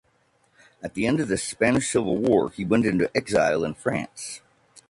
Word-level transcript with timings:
At 0.81 0.95
the 0.95 1.05
end 1.05 1.19
of 1.19 1.27
the 1.27 1.37
Spanish 1.37 1.91
Civil 1.91 2.17
War 2.17 2.49
he 2.49 2.65
went 2.65 2.87
into 2.87 3.15
exile 3.15 3.63
in 3.63 3.75
France. 3.75 4.41